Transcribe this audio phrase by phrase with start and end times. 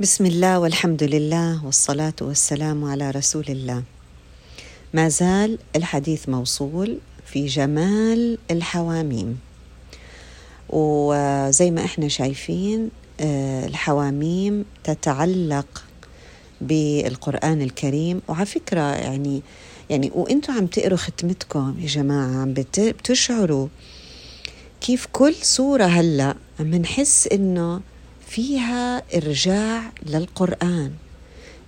[0.00, 3.82] بسم الله والحمد لله والصلاة والسلام على رسول الله.
[4.94, 9.38] ما زال الحديث موصول في جمال الحواميم.
[10.68, 15.84] وزي ما إحنا شايفين آه، الحواميم تتعلق
[16.60, 19.42] بالقرآن الكريم وعلى فكرة يعني
[19.90, 23.68] يعني وأنتم عم تقروا ختمتكم يا جماعة عم بتشعروا
[24.80, 27.80] كيف كل سورة هلأ عم نحس إنه
[28.34, 30.90] فيها إرجاع للقرآن.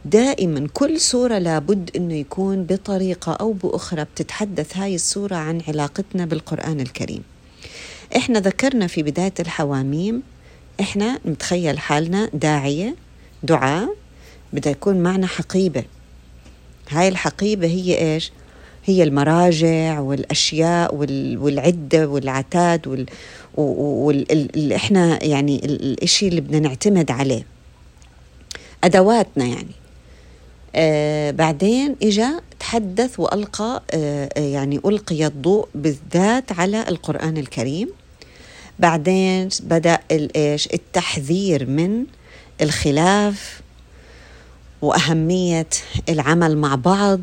[0.05, 6.81] دائما كل سورة لابد أنه يكون بطريقة أو بأخرى بتتحدث هاي السورة عن علاقتنا بالقرآن
[6.81, 7.23] الكريم.
[8.17, 10.23] إحنا ذكرنا في بداية الحواميم
[10.81, 12.97] إحنا نتخيل حالنا داعية
[13.43, 13.97] دعاء
[14.53, 15.85] بدها يكون معنا حقيبة.
[16.91, 18.33] هاي الحقيبة هي إيش؟
[18.85, 23.07] هي المراجع والأشياء والعدة والعتاد
[23.57, 25.61] واللي إحنا يعني
[26.03, 27.47] الشيء اللي بدنا نعتمد عليه.
[28.85, 29.75] أدواتنا يعني.
[30.75, 37.89] آه بعدين إجا تحدث وألقى آه, آه، يعني ألقي الضوء بالذات على القرآن الكريم.
[38.79, 42.05] بعدين بدأ إيش؟ التحذير من
[42.61, 43.61] الخلاف
[44.83, 45.69] وأهمية
[46.09, 47.21] العمل مع بعض.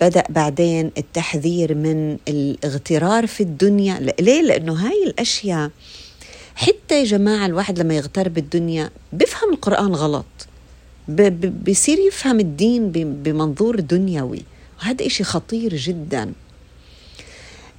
[0.00, 4.14] بدأ بعدين التحذير من الاغترار في الدنيا.
[4.20, 5.70] ليه؟ لأنه هاي الأشياء
[6.54, 10.24] حتى يا جماعة الواحد لما يغتر بالدنيا بفهم القرآن غلط.
[11.68, 14.42] بصير يفهم الدين بمنظور دنيوي.
[14.78, 16.32] وهذا إشي خطير جدا.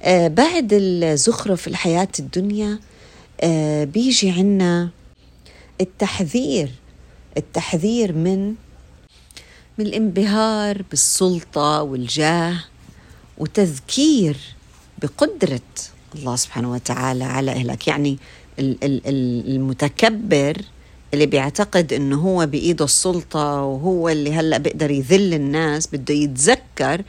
[0.02, 2.78] آه بعد الزخرف الحياة الدنيا
[3.40, 4.90] آه بيجي عنا
[5.80, 6.70] التحذير.
[7.36, 8.54] التحذير من
[9.78, 12.64] من الانبهار بالسلطة والجاه
[13.38, 14.36] وتذكير
[15.02, 15.60] بقدرة
[16.14, 17.88] الله سبحانه وتعالى على إهلاك.
[17.88, 18.18] يعني
[18.58, 20.56] المتكبر
[21.14, 27.02] اللي بيعتقد إنه هو بإيده السلطة وهو اللي هلأ بيقدر يذل الناس بده يتذكر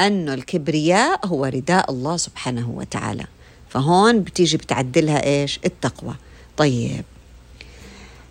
[0.00, 3.24] إنه الكبرياء هو رداء الله سبحانه وتعالى.
[3.68, 6.14] فهون بتيجي بتعدلها إيش؟ التقوى.
[6.56, 7.04] طيب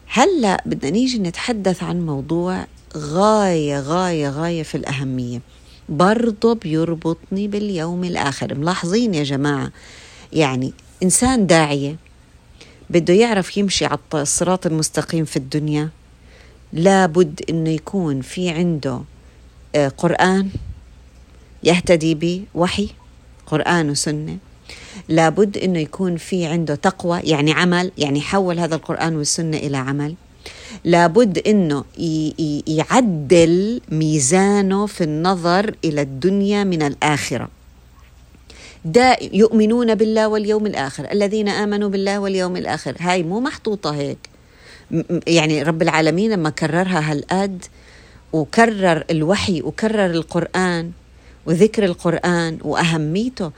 [0.08, 2.66] هلأ بدنا نيجي نتحدث عن موضوع
[2.98, 5.42] غاية غاية غاية في الأهمية.
[5.90, 8.56] برضه بيربطني باليوم الآخر.
[8.56, 9.72] ملاحظين يا جماعة؟
[10.34, 10.74] يعني
[11.04, 11.96] إنسان داعية
[12.90, 15.90] بده يعرف يمشي على الصراط المستقيم في الدنيا.
[16.74, 19.02] لابد إنه يكون في عنده
[19.76, 20.50] آه، قرآن
[21.64, 22.90] يهتدي به وحي
[23.48, 24.38] قرآن وسنة.
[25.10, 30.16] لابد إنه يكون في عنده تقوى يعني عمل يعني حول هذا القرآن والسنة إلى عمل.
[30.86, 31.84] لابد إنه
[32.68, 37.50] يعدل ميزانه في النظر إلى الدنيا من الآخرة.
[38.86, 41.12] دا يؤمنون بالله واليوم الآخر.
[41.12, 42.96] الذين آمنوا بالله واليوم الآخر.
[43.00, 44.18] هاي مو محطوطة هيك.
[45.28, 47.66] يعني رب العالمين لما كررها هالقد
[48.34, 50.92] وكرر الوحي وكرر القرآن
[51.46, 53.52] وذكر القرآن وأهميته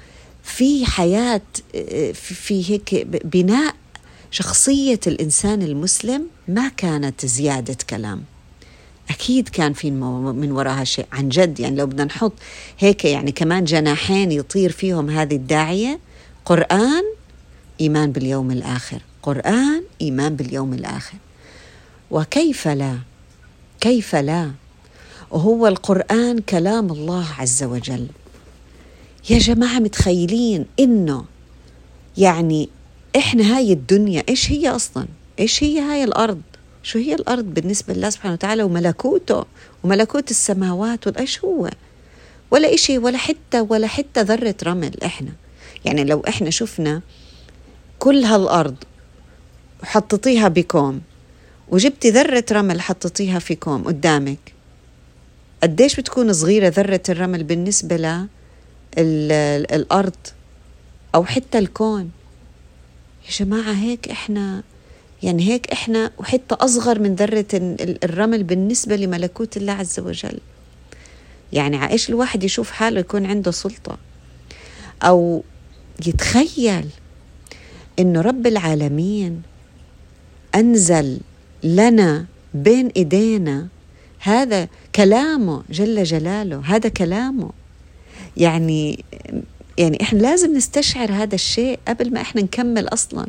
[0.44, 1.42] في حياة
[2.14, 3.76] في هيك بناء
[4.32, 8.24] شخصية الإنسان المسلم ما كانت زيادة كلام.
[9.10, 11.60] أكيد كان في من وراها شيء عن جد.
[11.60, 12.34] يعني لو بدنا نحط
[12.80, 16.00] هيك يعني كمان جناحين يطير فيهم هذه الداعية
[16.46, 17.04] قرآن
[17.82, 19.02] إيمان باليوم الآخر.
[19.24, 21.18] قرآن إيمان باليوم الآخر.
[22.12, 22.98] وكيف لا؟
[23.80, 24.52] كيف لا؟
[25.32, 28.08] وهو القرآن كلام الله عز وجل.
[29.30, 31.26] يا جماعة متخيلين إنه
[32.18, 32.70] يعني
[33.16, 35.06] إحنا هاي الدنيا إيش هي أصلا؟
[35.40, 36.42] إيش هي هاي الأرض؟
[36.84, 39.46] شو هي الأرض بالنسبة لله سبحانه وتعالى وملكوته؟
[39.84, 41.70] وملكوت السماوات وايش هو؟
[42.52, 45.32] ولا إشي ولا حتى ولا حتى ذرة رمل إحنا.
[45.86, 47.02] يعني لو إحنا شفنا
[48.00, 48.76] كل هالأرض
[49.84, 51.02] وحطيتيها بكوم
[51.70, 54.54] وجبتي ذرة رمل حطيتيها في كوم قدامك
[55.64, 58.26] قديش بتكون صغيرة ذرة الرمل بالنسبة
[58.98, 60.16] للأرض
[61.16, 62.12] أو حتى الكون؟
[63.26, 64.64] يا جماعة هيك إحنا
[65.24, 67.46] يعني هيك إحنا وحتى أصغر من ذرة
[68.04, 70.40] الرمل بالنسبة لملكوت الله عز وجل.
[71.54, 73.98] يعني عايش الواحد يشوف حاله يكون عنده سلطة.
[75.04, 75.44] أو
[76.08, 76.90] يتخيل
[78.00, 79.42] إنه رب العالمين
[80.56, 81.20] أنزل
[81.64, 83.68] لنا بين إيدينا
[84.20, 87.52] هذا كلامه جل جلاله هذا كلامه.
[88.38, 89.04] يعني
[89.78, 93.28] يعني إحنا لازم نستشعر هذا الشيء قبل ما إحنا نكمل أصلا.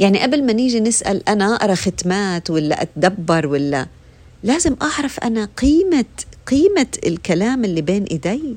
[0.00, 3.86] يعني قبل ما نيجي نسأل أنا أقرأ ختمات ولا أتدبر ولا
[4.42, 6.04] لازم أعرف أنا قيمة
[6.46, 8.56] قيمة الكلام اللي بين إيدي.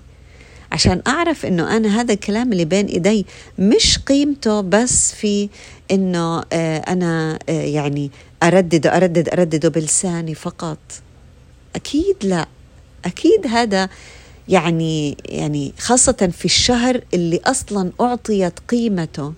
[0.71, 3.25] عشان أعرف إنه أنا هذا الكلام اللي بين إيدي
[3.59, 5.49] مش قيمته بس في
[5.91, 8.11] إنه آه، أنا آه، يعني
[8.43, 10.77] أردد أردد أردده بلساني فقط.
[11.75, 12.47] أكيد لا.
[13.05, 13.89] أكيد هذا
[14.49, 19.33] يعني يعني خاصة في الشهر اللي أصلا أعطيت قيمته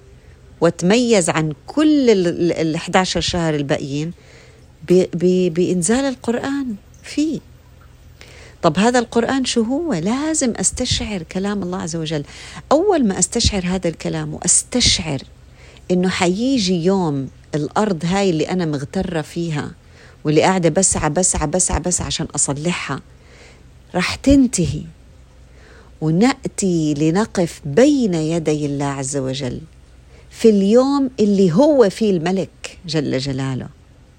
[0.62, 4.12] وتميز عن كل ال 11 شهر الباقيين
[5.50, 7.40] بإنزال القرآن فيه.
[8.62, 12.24] طب هذا القرآن شو هو؟ لازم أستشعر كلام الله عز وجل.
[12.72, 15.20] أول ما أستشعر هذا الكلام وأستشعر
[15.92, 19.72] إنه حيجي يوم الأرض هاي اللي أنا مغترة فيها
[20.24, 23.02] واللي قاعدة بسعى بسعى بسعى بسعى عشان أصلحها
[23.96, 24.82] رح تنتهي.
[26.02, 29.62] ونأتي لنقف بين يدي الله عز وجل
[30.30, 33.68] في اليوم اللي هو فيه الملك جل جلاله.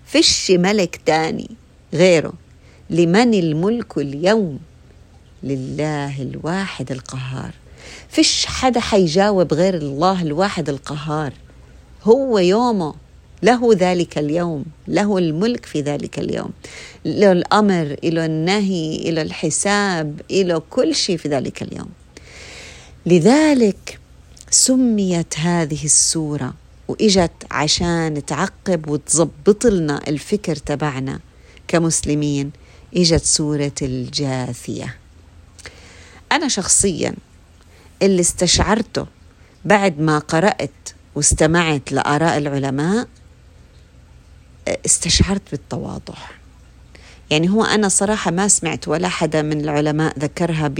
[0.06, 1.50] فيش ملك تاني
[1.92, 2.32] غيره
[2.90, 4.58] لمن الملك اليوم
[5.42, 7.50] لله الواحد القهار.
[8.08, 11.32] فيش حدا حيجاوب غير الله الواحد القهار.
[12.04, 12.94] هو يومه
[13.44, 16.50] له ذلك اليوم له الملك في ذلك اليوم
[17.04, 21.88] له الأمر له النهي له الحساب له كل شيء في ذلك اليوم.
[23.06, 23.98] لذلك
[24.50, 26.54] سميت هذه السورة
[26.88, 31.20] وإجت عشان تعقب وتظبط لنا الفكر تبعنا
[31.68, 32.50] كمسلمين.
[32.96, 34.96] إجت سورة الجاثية.
[36.32, 37.14] أنا شخصيا
[38.02, 39.06] اللي استشعرته
[39.64, 40.70] بعد ما قرأت
[41.14, 43.08] واستمعت لآراء العلماء
[44.68, 46.14] استشعرت بالتواضع.
[47.30, 50.72] يعني هو أنا صراحة ما سمعت ولا حدا من العلماء ذكرها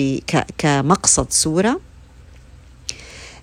[0.59, 1.81] كمقصد سورة.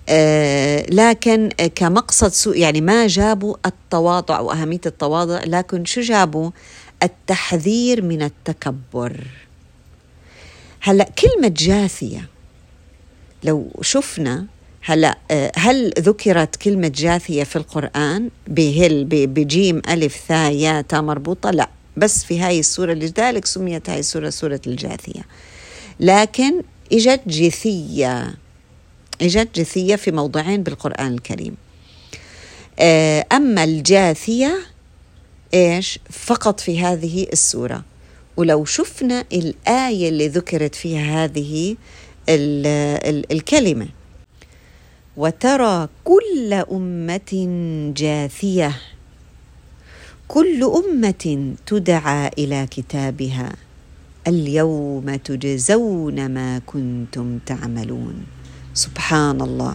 [0.08, 6.50] آه لكن كمقصد سوء يعني ما جابوا التواضع وأهمية التواضع لكن شو جابوا؟
[7.02, 9.26] التحذير من التكبر.
[10.80, 12.28] هلأ كلمة جاثية
[13.44, 14.46] لو شفنا
[14.84, 21.50] هلا آه، هل ذكرت كلمة جاثية في القرآن؟ بهل بجيم ألف ثا يا تا مربوطة؟
[21.50, 25.22] لا بس في هاي السورة لذلك سميت هاي السورة سورة الجاثية.
[26.00, 26.62] لكن
[26.92, 28.34] إجت جثية
[29.22, 31.56] إجت جثية في موضعين بالقرآن الكريم.
[32.78, 34.58] آه، أما الجاثية
[35.54, 37.84] إيش؟ فقط في هذه السورة.
[38.36, 41.76] ولو شفنا الآية اللي ذكرت فيها هذه
[42.28, 42.66] ال
[43.06, 43.88] ال الكلمة.
[45.16, 47.32] وترى كل أمة
[47.96, 48.80] جاثية.
[50.28, 53.52] كل أمة تدعى إلى كتابها.
[54.26, 58.14] اليوم تجزون ما كنتم تعملون.
[58.74, 59.74] سبحان الله.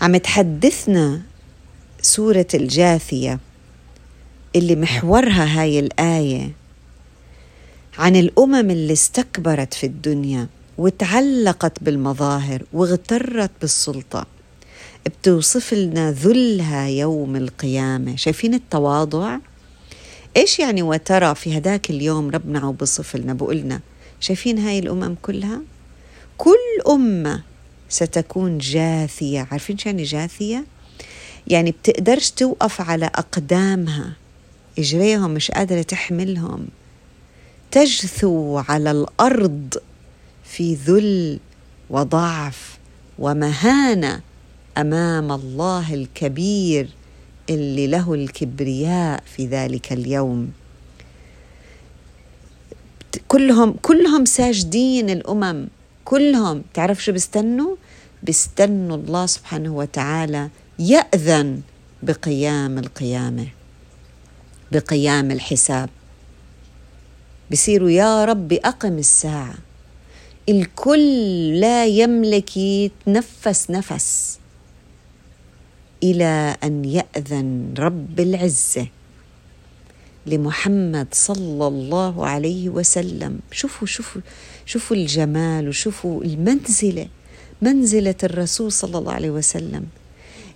[0.00, 1.22] عم تحدثنا
[2.02, 3.38] سورة الجاثية
[4.56, 6.52] اللي محورها هاي الآية
[7.98, 10.46] عن الأمم اللي استكبرت في الدنيا
[10.78, 14.35] وتعلقت بالمظاهر واغترت بالسلطة.
[15.08, 18.16] بتوصف لنا ذلها يوم القيامة.
[18.16, 19.38] شايفين التواضع؟
[20.36, 23.80] إيش يعني وترى في هداك اليوم ربنا عم بصف لنا بقولنا
[24.20, 25.60] شايفين هاي الأمم كلها؟
[26.38, 27.42] كل أمة
[27.88, 29.48] ستكون جاثية.
[29.50, 30.64] عارفين شو يعني جاثية؟
[31.46, 34.12] يعني بتقدرش توقف على أقدامها.
[34.78, 36.66] إجريهم مش قادرة تحملهم.
[37.70, 39.74] تجثو على الأرض
[40.44, 41.38] في ذل
[41.90, 42.78] وضعف
[43.18, 44.20] ومهانة.
[44.78, 46.88] أمام الله الكبير
[47.50, 50.52] اللي له الكبرياء في ذلك اليوم.
[53.28, 55.68] كلهم كلهم ساجدين الأمم.
[56.04, 56.62] كلهم.
[56.74, 57.76] تعرف شو بيستنوا؟
[58.22, 60.48] بيستنوا الله سبحانه وتعالى
[60.78, 61.60] يأذن
[62.02, 63.46] بقيام القيامة
[64.72, 65.88] بقيام الحساب.
[67.52, 69.54] بصيروا يا رب أقم الساعة.
[70.48, 74.38] الكل لا يملك يتنفس نفس.
[76.02, 78.86] إلى أن يأذن رب العزة
[80.26, 83.38] لمحمد صلى الله عليه وسلم.
[83.52, 84.22] شوفوا شوفوا
[84.66, 87.08] شوفوا الجمال وشوفوا المنزلة
[87.62, 89.86] منزلة الرسول صلى الله عليه وسلم.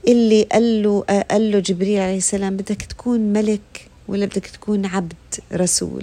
[0.08, 5.12] اللي قال له قال له جبريل عليه السلام بدك تكون ملك ولا بدك تكون عبد
[5.52, 6.02] رسول؟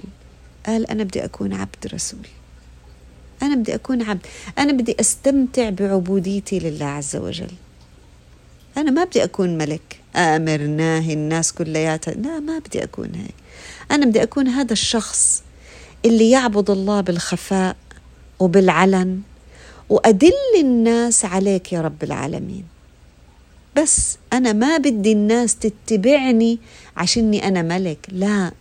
[0.66, 2.26] قال أنا بدي أكون عبد رسول.
[3.42, 4.26] أنا بدي أكون عبد
[4.58, 7.50] أنا بدي أستمتع بعبوديتي لله عز وجل.
[8.76, 10.00] أنا ما بدي أكون ملك.
[10.16, 12.14] آمر ناهي الناس كلياتها.
[12.14, 13.34] لا ما بدي أكون هيك.
[13.90, 15.42] أنا بدي أكون هذا الشخص
[16.04, 17.76] اللي يعبد الله بالخفاء
[18.38, 19.20] وبالعلن
[19.88, 22.64] وأدل الناس عليك يا رب العالمين.
[23.76, 26.58] بس أنا ما بدي الناس تتبعني
[26.96, 28.06] عشاني أنا ملك.
[28.08, 28.52] لا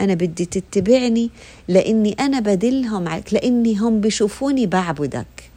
[0.00, 1.30] أنا بدي تتبعني
[1.68, 5.50] لأني أنا بدلهم عليك لأني هم بيشوفوني بعبدك.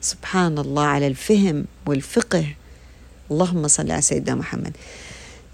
[0.00, 2.46] سبحان الله على الفهم والفقه.
[3.32, 4.76] اللهم صل على سيدنا محمد.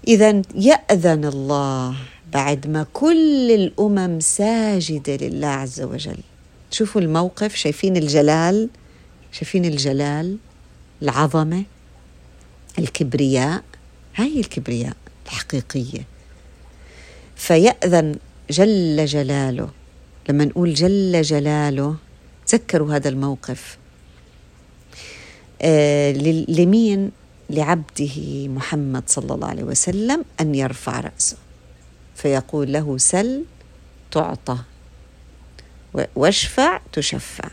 [0.07, 1.95] إذا يأذن الله
[2.33, 6.17] بعد ما كل الأمم ساجدة لله عز وجل.
[6.71, 8.69] شوفوا الموقف شايفين الجلال؟
[9.31, 10.37] شايفين الجلال؟
[11.01, 11.63] العظمة؟
[12.79, 13.63] الكبرياء؟
[14.15, 14.95] هاي الكبرياء
[15.25, 16.05] الحقيقية.
[17.35, 18.15] فيأذن
[18.49, 19.69] جل جلاله.
[20.29, 21.95] لما نقول جل جلاله
[22.47, 23.77] تذكروا هذا الموقف.
[25.61, 26.11] آه
[26.47, 27.11] لمين؟
[27.49, 31.37] لعبده محمد صلى الله عليه وسلم أن يرفع رأسه.
[32.15, 33.43] فيقول له سل
[34.11, 34.57] تعطى
[36.15, 37.49] واشفع تشفع.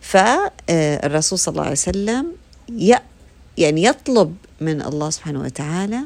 [0.00, 2.32] فالرسول صلى الله عليه وسلم
[3.58, 6.00] يعني يطلب من الله سبحانه وتعالى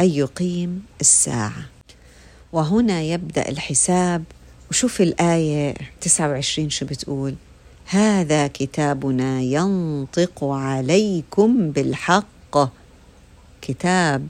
[0.00, 1.64] أن يقيم الساعة.
[2.52, 4.24] وهنا يبدأ الحساب.
[4.70, 7.34] وشوف الآية 29 شو بتقول.
[7.92, 12.72] هذا كتابنا ينطق عليكم بالحق.
[13.62, 14.26] كتاب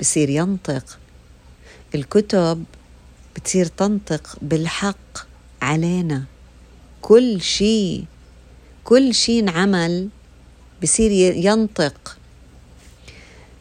[0.00, 0.98] بصير ينطق.
[1.94, 2.64] الكتب
[3.36, 5.26] بتصير تنطق بالحق
[5.62, 6.24] علينا.
[7.02, 8.04] كل شيء
[8.84, 10.08] كل شيء انعمل
[10.82, 12.18] بصير ينطق.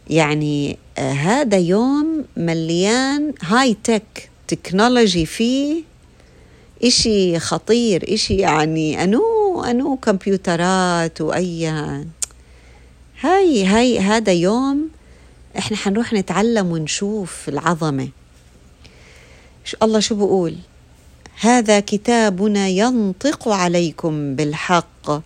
[0.10, 5.84] يعني آه هذا يوم مليان هاي تك تكنولوجي فيه.
[6.84, 11.68] إشي خطير إشي يعني أنو أنو كمبيوترات وأي
[13.22, 14.90] هاي هاي هذا يوم
[15.58, 18.10] إحنا حنروح نتعلم ونشوف العظمة.
[19.84, 20.56] الله شو بقول؟
[21.40, 25.22] هذا كتابنا ينطق عليكم بالحق.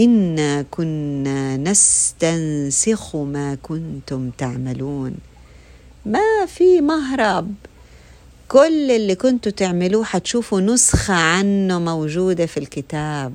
[0.00, 5.14] إنا كنا نستنسخ ما كنتم تعملون.
[6.06, 7.54] ما في مهرب.
[8.48, 13.32] كل اللي كنتوا تعملوه حتشوفوا نسخة عنه موجودة في الكتاب.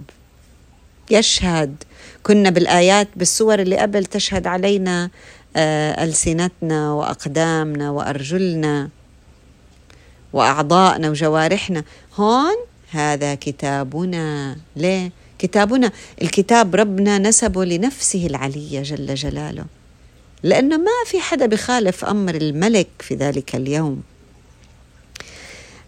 [1.11, 1.83] يشهد.
[2.23, 5.09] كنا بالآيات بالسور اللي قبل تشهد علينا
[5.55, 8.89] آه، ألسنتنا وأقدامنا وأرجلنا
[10.33, 11.83] وأعضائنا وجوارحنا.
[12.15, 12.55] هون
[12.91, 14.57] هذا كتابنا.
[14.75, 15.91] ليه؟ كتابنا.
[16.21, 19.65] الكتاب ربنا نسبه لنفسه العلية جل جلاله.
[20.43, 24.03] لأنه ما في حدا بخالف أمر الملك في ذلك اليوم.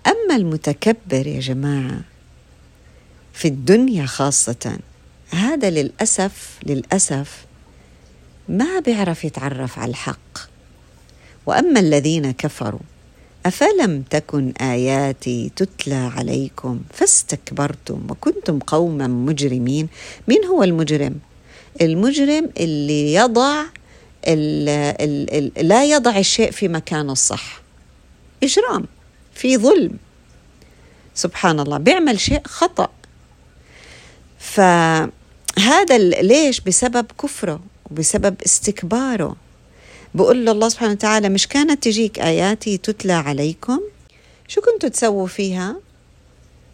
[0.07, 2.01] أما المتكبر يا جماعة
[3.33, 4.79] في الدنيا خاصة
[5.31, 7.45] هذا للأسف للأسف
[8.49, 10.37] ما بيعرف يتعرف على الحق.
[11.45, 12.79] وأما الذين كفروا
[13.45, 19.87] أفلم تكن آياتي تتلى عليكم فاستكبرتم وكنتم قوما مجرمين؟
[20.27, 21.19] مين هو المجرم؟
[21.81, 23.63] المجرم اللي يضع
[24.27, 24.69] ال
[25.01, 27.61] ال ال لا يضع الشيء في مكانه الصح.
[28.43, 28.85] إجرام
[29.33, 29.97] في ظلم.
[31.15, 32.89] سبحان الله بيعمل شيء خطأ.
[35.57, 37.59] فهذا ليش؟ بسبب كفره
[37.91, 39.35] وبسبب استكباره.
[40.15, 43.79] بقول له الله سبحانه وتعالى مش كانت تجيك آياتي تتلى عليكم؟
[44.47, 45.75] شو كنتوا تسووا فيها؟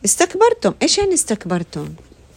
[0.05, 0.73] استكبرتم.
[0.81, 1.89] إيش يعني استكبرتم؟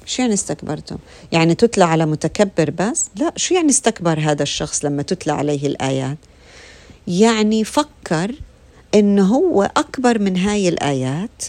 [0.07, 0.97] شو يعني استكبرتم؟
[1.33, 6.19] يعني تتلى على متكبر بس؟ لا شو يعني استكبر هذا الشخص لما تتلى عليه الآيات؟
[7.09, 8.35] يعني فكر
[8.95, 11.45] انه هو أكبر من هاي الآيات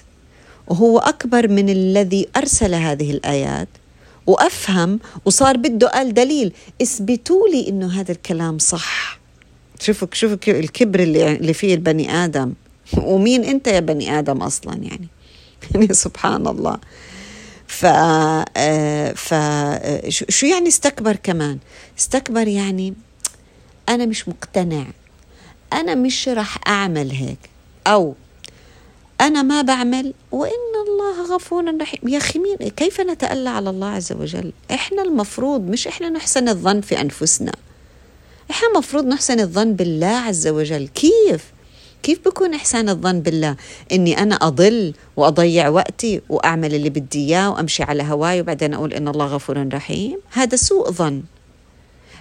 [0.67, 3.67] وهو أكبر من الذي أرسل هذه الآيات
[4.27, 6.53] وأفهم وصار بده قال دليل.
[6.81, 9.19] اثبتوا لي إنه هذا الكلام صح.
[9.79, 12.53] شوفوا شوفوا الكبر اللي اللي فيه البني آدم.
[12.97, 15.07] ومين أنت يا بني آدم أصلا يعني؟
[15.71, 16.77] يعني سبحان الله.
[17.67, 21.57] ف آه، ف آه، شو يعني استكبر كمان؟
[21.99, 22.93] استكبر يعني
[23.89, 24.85] أنا مش مقتنع.
[25.73, 27.39] أنا مش راح أعمل هيك.
[27.87, 28.15] أو
[29.21, 32.09] أنا ما بعمل وإن الله غفور رحيم.
[32.09, 36.81] يا أخي مين كيف نتألى على الله عز وجل؟ إحنا المفروض مش إحنا نحسن الظن
[36.81, 37.51] في أنفسنا.
[38.51, 40.87] إحنا مفروض نحسن الظن بالله عز وجل.
[40.87, 41.43] كيف؟
[42.03, 43.55] كيف بكون إحسان الظن بالله؟
[43.91, 49.07] إني أنا أضل وأضيع وقتي وأعمل اللي بدي إياه وأمشي على هواي وبعدين أقول إن
[49.07, 51.23] الله غفور رحيم؟ هذا سوء ظن.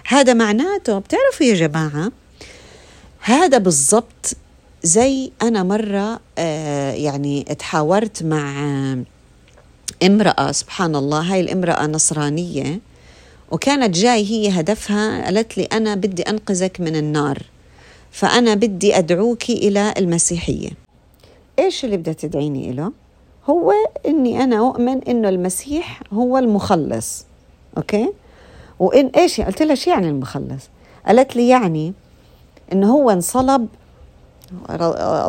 [0.07, 2.11] هذا معناته بتعرفوا يا جماعة
[3.19, 4.37] هذا بالضبط
[4.87, 8.53] زي أنا مرة آه يعني تحاورت مع
[10.03, 12.79] امرأة سبحان الله هاي الامرأة نصرانية
[13.51, 17.37] وكانت جاي هي هدفها قالت لي أنا بدي أنقذك من النار
[18.11, 20.69] فأنا بدي أدعوك إلى المسيحية
[21.59, 22.91] إيش اللي بدها تدعيني إله؟
[23.49, 23.73] هو
[24.05, 27.25] إني أنا أؤمن إنه المسيح هو المخلص
[27.77, 28.09] أوكي؟
[28.79, 30.69] وإن إيش قلت لها شو يعني المخلص؟
[31.07, 31.93] قالت لي يعني
[32.73, 33.67] إنه هو انصلب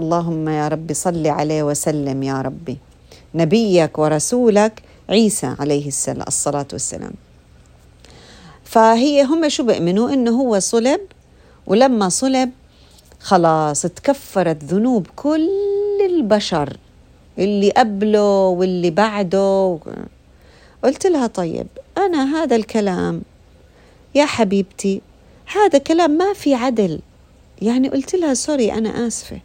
[0.00, 2.78] اللهم يا ربي صل عليه وسلم يا ربي.
[3.34, 5.88] نبيك ورسولك عيسى عليه
[6.28, 7.12] الصلاة والسلام.
[8.64, 11.00] فهي هم شو بيؤمنوا؟ إنه هو صلب
[11.66, 12.50] ولما صلب
[13.20, 15.48] خلاص تكفرت ذنوب كل
[16.10, 16.76] البشر
[17.38, 19.78] اللي قبله واللي بعده.
[20.84, 21.66] قلت لها طيب
[21.98, 23.22] أنا هذا الكلام
[24.14, 25.02] يا حبيبتي
[25.56, 27.00] هذا كلام ما في عدل.
[27.62, 29.40] يعني قلت لها سوري أنا آسفة.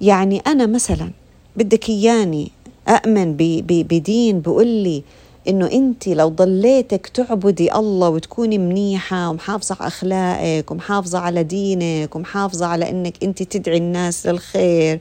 [0.00, 1.10] يعني أنا مثلا
[1.56, 2.50] بدك إياني
[2.88, 3.36] أؤمن
[3.68, 5.02] بدين بقول لي
[5.48, 12.66] إنه أنت لو ضليتك تعبدي الله وتكوني منيحة ومحافظة على أخلاقك ومحافظة على دينك ومحافظة
[12.66, 15.00] على إنك أنت تدعي الناس للخير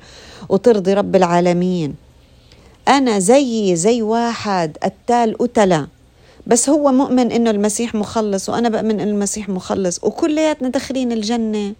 [0.49, 1.95] وترضي رب العالمين.
[2.87, 5.87] أنا زيي زي واحد قتال قتلة
[6.47, 11.73] بس هو مؤمن إنه المسيح مخلص وأنا بأمن إنه المسيح مخلص وكلياتنا داخلين الجنة.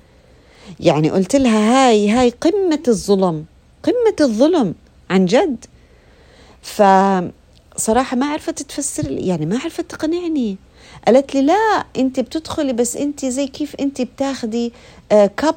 [0.79, 3.45] يعني قلت لها هاي هاي قمة الظلم
[3.83, 4.75] قمة الظلم
[5.09, 5.65] عن جد.
[6.61, 10.57] فصراحة ما عرفت تفسر يعني ما عرفت تقنعني.
[11.07, 14.73] قالت لي لا انت بتدخلي بس انت زي كيف انت بتاخدي
[15.11, 15.55] آه كب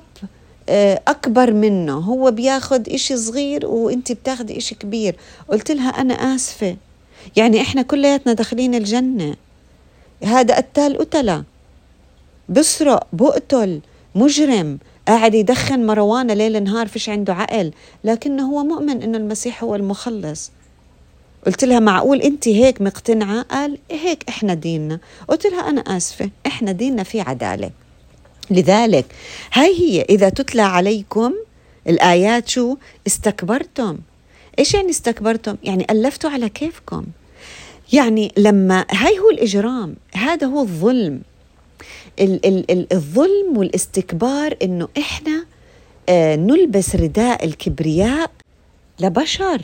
[0.69, 1.99] آه أكبر منه.
[1.99, 5.17] هو بياخد إشي صغير وانت بتاخدي إشي كبير.
[5.49, 6.76] قلت لها أنا آسفة.
[7.37, 9.37] يعني إحنا كلياتنا داخلين الجنة.
[10.25, 11.45] هذا قتال قتلة.
[12.49, 13.81] بسرق بقتل
[14.14, 14.79] مجرم.
[15.11, 17.73] قاعد يدخن مروانة ليل نهار فيش عنده عقل
[18.05, 20.50] لكنه هو مؤمن إنه المسيح هو المخلص.
[21.47, 25.00] قلت لها معقول أنت هيك مقتنعة؟ قال هيك إحنا ديننا.
[25.29, 27.71] قلت لها أنا آسفة إحنا ديننا في عدالة.
[28.50, 29.07] لذلك
[29.52, 31.35] هاي هي إذا تتلى عليكم
[31.88, 32.76] الآيات شو؟
[33.07, 33.99] استكبرتم.
[34.59, 37.05] إيش يعني استكبرتم؟ يعني ألفتوا على كيفكم.
[37.93, 41.21] يعني لما هاي هو الإجرام هذا هو الظلم.
[42.20, 45.44] ال- ال- ال- الظلم والاستكبار إنه إحنا
[46.08, 48.30] آه نلبس رداء الكبرياء
[49.00, 49.62] لبشر.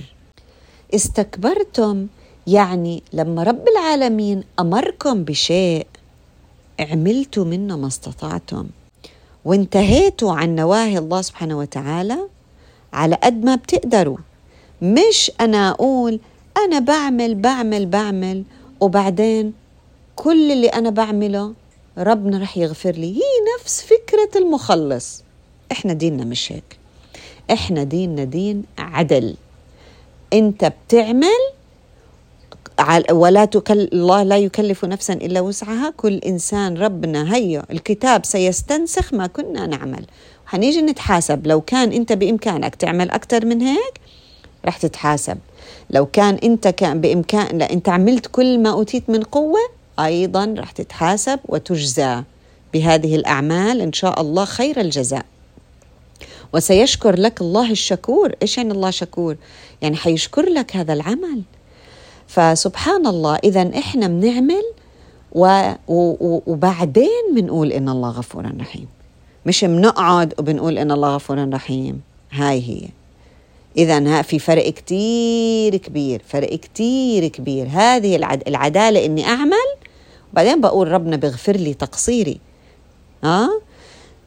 [0.95, 2.07] استكبرتم
[2.47, 5.87] يعني لما رب العالمين أمركم بشيء
[6.81, 8.67] عملتوا منه ما استطعتم.
[9.45, 12.19] وانتهيتوا عن نواهي الله سبحانه وتعالى
[12.93, 14.17] على قد ما بتقدروا.
[14.83, 16.21] مش أنا أقول
[16.57, 18.43] أنا بعمل بعمل بعمل
[18.81, 19.53] وبعدين
[20.17, 21.53] كل اللي أنا بعمله
[21.99, 23.17] ربنا رح يغفر لي.
[23.17, 23.23] هي
[23.61, 25.25] نفس فكرة المخلص.
[25.73, 26.79] إحنا ديننا مش هيك.
[27.53, 29.37] إحنا ديننا دين عدل.
[30.33, 31.29] أنت بتعمل
[33.11, 35.95] ولا تكل الله لا يكلف نفسا إلا وسعها.
[35.97, 40.07] كل إنسان ربنا هيا الكتاب سيستنسخ ما كنا نعمل.
[40.47, 41.47] حنيجي نتحاسب.
[41.47, 44.01] لو كان أنت بإمكانك تعمل أكثر من هيك
[44.65, 45.39] رح تتحاسب.
[45.91, 49.61] لو كان أنت كان بامكان لا أنت عملت كل ما أوتيت من قوة
[49.99, 52.23] أيضا رح تتحاسب وتجزى
[52.75, 53.81] بهذه الأعمال.
[53.81, 55.25] إن شاء الله خير الجزاء.
[56.53, 58.33] وسيشكر لك الله الشكور.
[58.43, 59.37] إيش يعني الله شكور؟
[59.83, 61.43] يعني حيشكر لك هذا العمل.
[62.27, 64.63] فسبحان الله اذا إحنا بنعمل
[65.33, 65.73] و...
[65.89, 66.41] و...
[66.47, 68.89] وبعدين بنقول إن الله غفور رحيم.
[69.47, 72.01] مش بنقعد وبنقول إن الله غفور رحيم.
[72.31, 72.89] هاي هي.
[73.77, 77.67] إذا في فرق كتير كبير فرق كتير كبير.
[77.71, 79.67] هذه العدالة إني أعمل
[80.37, 82.41] وبعدين بقول ربنا بيغفر لي تقصيري
[83.25, 83.61] ها آه؟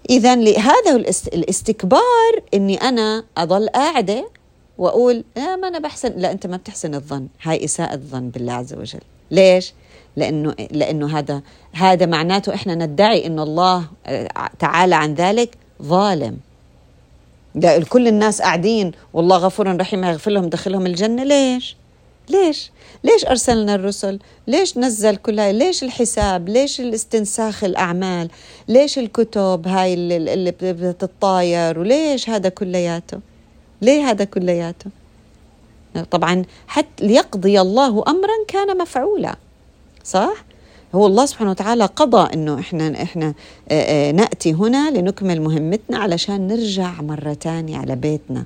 [0.09, 0.95] إذا هذا
[1.33, 4.29] الاستكبار إني أنا أضل قاعدة
[4.77, 8.73] وأقول لا ما أنا بحسن لا أنت ما بتحسن الظن هاي إساءة الظن بالله عز
[8.73, 8.99] وجل
[9.31, 9.73] ليش؟
[10.15, 11.41] لأنه لأنه هذا
[11.71, 13.85] هذا معناته إحنا ندعي إنه الله
[14.59, 16.37] تعالى عن ذلك ظالم
[17.55, 21.75] ده كل الناس قاعدين والله غفور رحيم يغفر لهم دخلهم الجنة ليش؟
[22.29, 22.71] ليش؟
[23.03, 28.29] ليش أرسلنا الرسل؟ ليش نزل كل هاي؟ ليش الحساب؟ ليش الاستنساخ الأعمال؟
[28.67, 33.19] ليش الكتب هاي اللي, بتتطاير؟ وليش هذا كلياته؟
[33.81, 34.89] ليه هذا كلياته؟
[36.11, 39.35] طبعا حتى ليقضي الله أمرا كان مفعولا
[40.03, 40.45] صح؟
[40.95, 43.33] هو الله سبحانه وتعالى قضى إنه إحنا إحنا
[44.11, 48.45] نأتي هنا لنكمل مهمتنا علشان نرجع مرة ثانية على بيتنا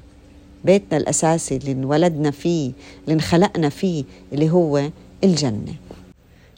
[0.63, 2.71] بيتنا الأساسي اللي انولدنا فيه
[3.04, 4.89] اللي انخلقنا فيه اللي هو
[5.23, 5.73] الجنة.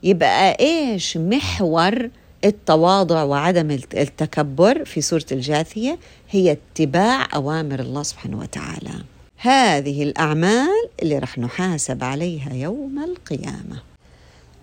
[0.03, 2.09] يبقى إيش محور
[2.45, 8.93] التواضع وعدم التكبر في سورة الجاثية؟ هي اتباع أوامر الله سبحانه وتعالى.
[9.37, 13.81] هذه الأعمال اللي رح نحاسب عليها يوم القيامة.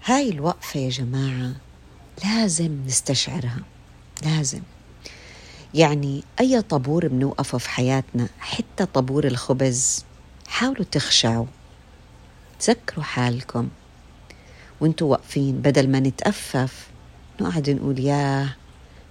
[0.04, 1.52] هاي الوقفة يا جماعة
[2.24, 3.60] لازم نستشعرها
[4.24, 4.60] لازم.
[5.74, 10.04] يعني أي طابور بنوقفه في حياتنا حتى طابور الخبز
[10.48, 11.46] حاولوا تخشعوا.
[12.60, 13.68] تذكروا حالكم.
[14.80, 16.88] وانتوا واقفين بدل ما نتأفف
[17.40, 18.48] نقعد نقول ياه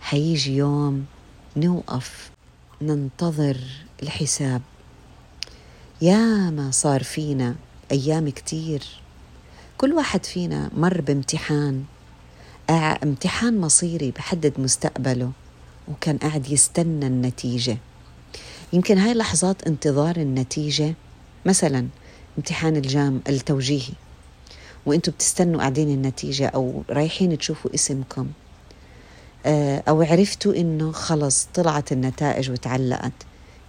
[0.02, 1.06] حيجي يوم
[1.58, 2.32] نوقف
[2.82, 3.58] ننتظر
[4.04, 4.62] الحساب.
[6.02, 7.56] يا ما صار فينا
[7.92, 8.84] أيام كتير.
[9.78, 11.84] كل واحد فينا مر بامتحان.
[13.04, 15.32] امتحان مصيري بحدد مستقبله.
[15.92, 17.78] وكان قاعد يستنى النتيجة.
[18.74, 20.94] يمكن هاي لحظات انتظار النتيجة
[21.46, 21.88] مثلا
[22.38, 23.94] امتحان الجام التوجيهي
[24.86, 28.28] وأنتم بتستنوا قاعدين النتيجة أو رايحين تشوفوا اسمكم
[29.46, 33.12] آه، أو عرفتوا إنه خلص طلعت النتائج وتعلقت.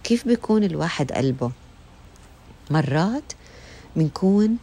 [0.03, 1.51] كيف بيكون الواحد قلبه؟
[2.71, 3.33] مرات
[3.95, 4.57] بنكون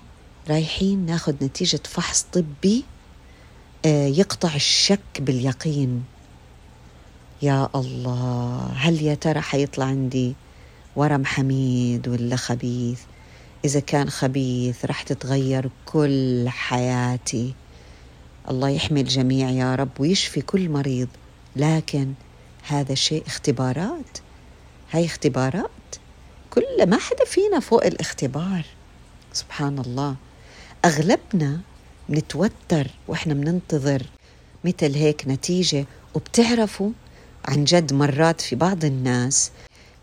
[0.48, 2.84] رايحين ناخذ نتيجة فحص طبي
[3.84, 6.04] آه، يقطع الشك باليقين.
[7.42, 10.34] يا الله هل يا ترى حيطلع عندي
[10.96, 13.00] ورم حميد ولا خبيث؟
[13.64, 17.54] إذا كان خبيث رح تتغير كل حياتي.
[18.50, 21.08] الله يحمي الجميع يا رب ويشفي كل مريض.
[21.56, 22.12] لكن
[22.68, 24.18] هذا شيء اختبارات؟
[24.92, 25.70] هاي اختبارات؟
[26.50, 28.64] كل ما حدا فينا فوق الاختبار.
[29.32, 30.16] سبحان الله.
[30.84, 31.60] أغلبنا
[32.08, 34.02] بنتوتر وإحنا بننتظر.
[34.64, 35.86] مثل هيك نتيجة.
[36.14, 36.90] وبتعرفوا
[37.44, 39.50] عن جد مرات في بعض الناس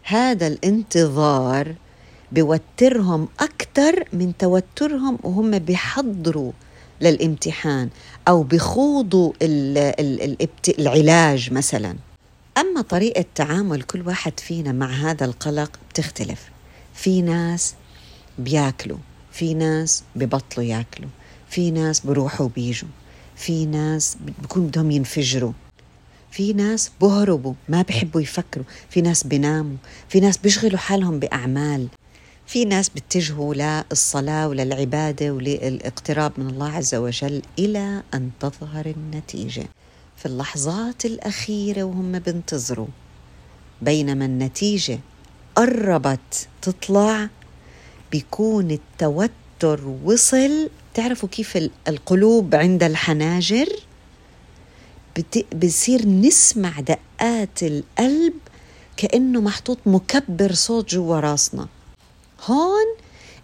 [0.04, 1.76] هذا الانتظار
[2.32, 6.52] بوترهم أكثر من توترهم وهم بيحضروا
[7.02, 7.90] للامتحان
[8.28, 9.34] أو بخوضوا
[10.80, 11.96] العلاج مثلا.
[12.58, 16.50] أما طريقة تعامل كل واحد فينا مع هذا القلق بتختلف.
[16.94, 17.76] في ناس
[18.40, 18.98] بياكلوا
[19.32, 21.10] في ناس ببطلوا ياكلوا
[21.50, 22.90] في ناس بروحوا وبيجوا
[23.36, 25.54] في ناس بكون بدهم ينفجروا.
[26.38, 29.78] في ناس بهربوا ما بحبوا يفكروا في ناس بيناموا
[30.10, 31.88] في ناس بيشغلوا حالهم بأعمال
[32.48, 39.66] في ناس بيتجهوا للصلاة وللعبادة وللاقتراب من الله عز وجل إلى أن تظهر النتيجة.
[40.18, 42.88] في اللحظات الأخيرة وهم بينتظروا
[43.82, 45.00] بينما النتيجة
[45.56, 47.30] قربت تطلع
[48.12, 50.70] بيكون التوتر وصل.
[50.94, 53.87] تعرفوا كيف القلوب عند الحناجر؟
[55.64, 58.34] بصير نسمع دقات القلب
[58.98, 61.68] كأنه محطوط مكبر صوت جوا راسنا.
[62.46, 62.96] هون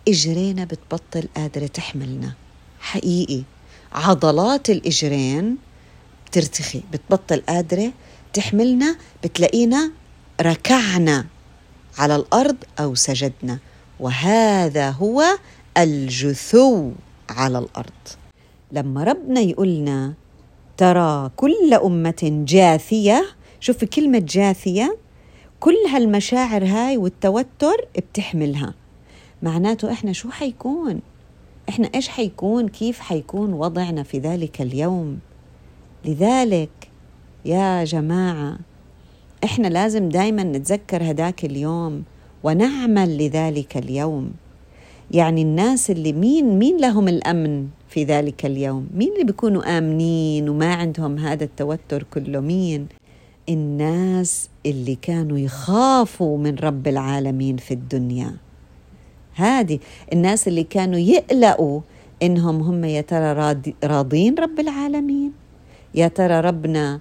[0.08, 2.34] إجرينا بتبطل قادرة تحملنا.
[2.80, 3.44] حقيقي.
[3.92, 5.58] عضلات الإجرين
[6.28, 6.82] بترتخي.
[6.94, 7.94] بتبطل قادرة
[8.34, 9.92] تحملنا بتلاقينا
[10.42, 11.26] ركعنا
[11.98, 13.60] على الأرض أو سجدنا.
[14.00, 15.24] وهذا هو
[15.78, 16.92] الجثو
[17.30, 18.02] على الأرض.
[18.72, 20.14] لما ربنا يقولنا
[20.78, 23.26] ترى كل أمة جاثية
[23.60, 24.98] شوفي كلمة جاثية
[25.60, 28.74] كل هالمشاعر هاي والتوتر بتحملها.
[29.44, 31.00] معناته إحنا شو حيكون؟
[31.70, 35.20] إحنا إيش حيكون؟ كيف حيكون وضعنا في ذلك اليوم؟
[36.06, 36.90] لذلك
[37.46, 38.58] يا جماعة
[39.44, 42.04] إحنا لازم دائما نتذكر هداك اليوم
[42.44, 44.32] ونعمل لذلك اليوم.
[45.12, 50.74] يعني الناس اللي مين مين لهم الأمن؟ في ذلك اليوم؟ مين اللي بيكونوا آمنين وما
[50.74, 52.88] عندهم هذا التوتر كله؟ مين؟
[53.50, 58.34] الناس اللي كانوا يخافوا من رب العالمين في الدنيا.
[59.36, 59.80] هذه
[60.14, 61.82] الناس اللي كانوا يقلقوا
[62.24, 65.32] إنهم هم يا ترى راضين رب العالمين؟
[65.96, 67.00] يا ترى ربنا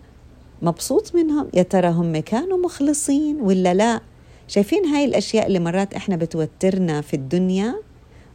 [0.63, 4.01] مبسوط منهم؟ يا ترى هم كانوا مخلصين ولا لا؟
[4.49, 7.75] شايفين هاي الأشياء اللي مرات إحنا بتوترنا في الدنيا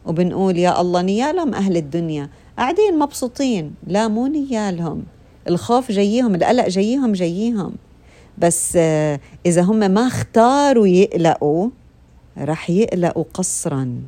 [0.06, 2.28] وبنقول يا الله نيالهم أهل الدنيا.
[2.58, 3.74] قاعدين مبسوطين.
[3.86, 5.04] لا مو نيالهم.
[5.48, 7.72] الخوف جايهم القلق جايهم جايهم
[8.38, 11.70] بس آه، إذا هم ما اختاروا يقلقوا
[12.38, 14.02] رح يقلقوا قصرا.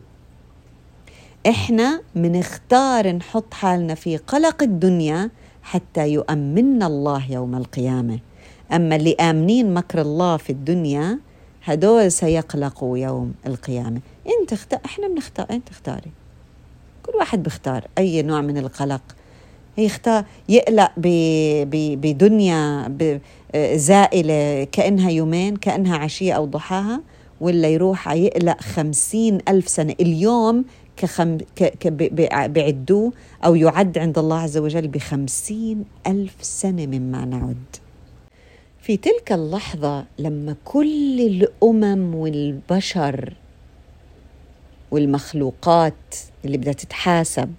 [1.47, 5.31] إحنا منختار نحط حالنا في قلق الدنيا
[5.63, 8.19] حتى يؤمننا الله يوم القيامة.
[8.73, 11.19] أما اللي آمنين مكر الله في الدنيا
[11.65, 14.01] هدول سيقلقوا يوم القيامة.
[14.41, 16.11] انت اختار إحنا بنختار انت اختاري
[17.21, 19.03] واحد بيختار أي نوع من القلق.
[19.79, 20.91] يختار يقلق
[21.97, 22.93] بدنيا
[23.75, 27.01] زائلة كأنها يومين كأنها عشية أو ضحاها
[27.41, 29.95] ولا يروح يقلق خمسين ألف سنة.
[30.01, 30.65] اليوم
[30.97, 31.39] كخم...
[31.57, 31.65] ك...
[31.65, 32.13] ك...
[33.45, 37.77] أو يعد عند الله عز وجل بخمسين ألف سنة مما نعد.
[38.83, 43.35] في تلك اللحظة لما كل الأمم والبشر
[44.91, 47.55] والمخلوقات اللي بدها تتحاسب.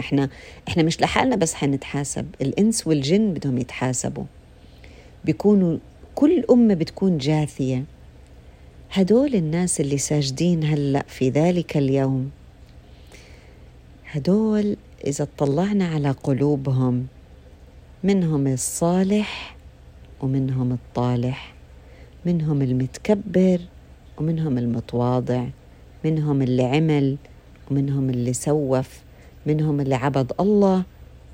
[0.00, 0.28] إحنا
[0.68, 4.24] إحنا مش لحالنا بس حنتحاسب الإنس والجن بدهم يتحاسبوا.
[5.24, 5.78] بيكونوا
[6.14, 7.84] كل أمة بتكون جاثية.
[8.92, 12.30] هدول الناس اللي ساجدين هلأ في ذلك اليوم.
[14.10, 14.76] هدول
[15.06, 17.06] إذا اطلعنا على قلوبهم
[18.04, 19.56] منهم الصالح
[20.20, 21.54] ومنهم الطالح
[22.26, 23.60] منهم المتكبر
[24.18, 25.44] ومنهم المتواضع.
[26.04, 27.16] منهم اللي عمل
[27.70, 29.00] ومنهم اللي سوف
[29.46, 30.82] منهم اللي عبد الله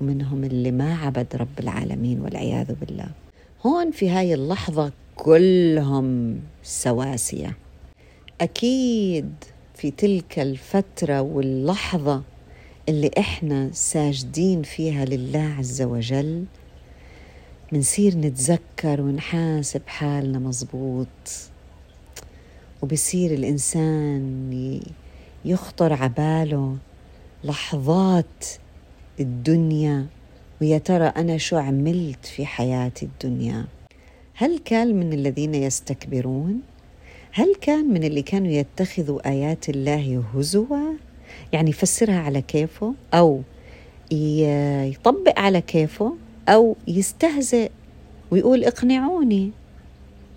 [0.01, 3.07] ومنهم اللي ما عبد رب العالمين والعياذ بالله.
[3.65, 7.57] هون في هاي اللحظة كلهم سواسية.
[8.41, 9.29] أكيد
[9.75, 12.21] في تلك الفترة واللحظة
[12.89, 16.45] اللي إحنا ساجدين فيها لله عز وجل
[17.71, 21.07] منصير نتذكر ونحاسب حالنا مزبوط
[22.85, 24.79] وبصير الإنسان
[25.45, 26.77] يخطر عباله
[27.43, 28.45] لحظات
[29.19, 30.05] الدنيا
[30.61, 33.65] ويا ترى أنا شو عملت في حياتي الدنيا
[34.33, 36.61] هل كان من الذين يستكبرون؟
[37.31, 40.93] هل كان من اللي كانوا يتخذوا آيات الله هزوا؟
[41.53, 43.41] يعني يفسرها على كيفه أو
[44.11, 46.15] يطبق على كيفه
[46.49, 47.71] أو يستهزئ
[48.31, 49.51] ويقول اقنعوني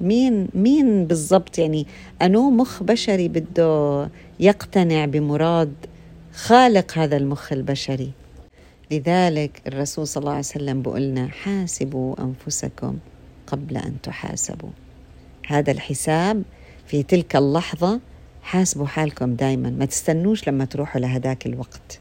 [0.00, 1.86] مين مين بالضبط يعني؟
[2.22, 4.08] أنو مخ بشري بده
[4.40, 5.72] يقتنع بمراد
[6.32, 8.10] خالق هذا المخ البشري؟
[8.90, 12.98] لذلك الرسول صلى الله عليه وسلم بقولنا حاسبوا أنفسكم
[13.46, 14.70] قبل أن تحاسبوا.
[15.46, 16.42] هذا الحساب
[16.86, 18.00] في تلك اللحظة
[18.42, 19.70] حاسبوا حالكم دايما.
[19.70, 22.00] ما تستنوش لما تروحوا لهداك الوقت.